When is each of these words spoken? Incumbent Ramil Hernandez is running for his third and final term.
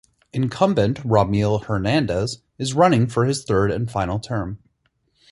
Incumbent 0.33 0.97
Ramil 1.05 1.65
Hernandez 1.65 2.39
is 2.57 2.73
running 2.73 3.05
for 3.05 3.25
his 3.25 3.43
third 3.43 3.69
and 3.69 3.87
final 3.91 4.17
term. 4.19 4.57